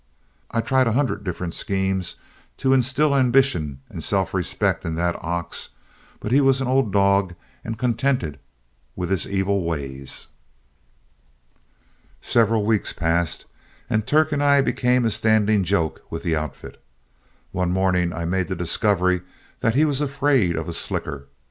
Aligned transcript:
I 0.49 0.61
tried 0.61 0.87
a 0.87 0.93
hundred 0.93 1.23
different 1.23 1.53
schemes 1.53 2.15
to 2.57 2.73
instill 2.73 3.15
ambition 3.15 3.81
and 3.87 4.03
self 4.03 4.33
respect 4.33 4.83
into 4.83 4.97
that 4.97 5.15
ox, 5.23 5.69
but 6.19 6.31
he 6.31 6.41
was 6.41 6.59
an 6.59 6.67
old 6.67 6.91
dog 6.91 7.35
and 7.63 7.77
contented 7.77 8.39
with 8.95 9.11
his 9.11 9.27
evil 9.27 9.63
ways. 9.63 10.29
"Several 12.19 12.65
weeks 12.65 12.93
passed, 12.93 13.45
and 13.91 14.07
Turk 14.07 14.31
and 14.31 14.41
I 14.41 14.61
became 14.63 15.05
a 15.05 15.11
standing 15.11 15.63
joke 15.63 16.01
with 16.09 16.23
the 16.23 16.35
outfit. 16.35 16.81
One 17.51 17.71
morning 17.71 18.11
I 18.11 18.25
made 18.25 18.47
the 18.47 18.55
discovery 18.55 19.21
that 19.59 19.75
he 19.75 19.85
was 19.85 20.01
afraid 20.01 20.55
of 20.55 20.67
a 20.67 20.73
slicker. 20.73 21.27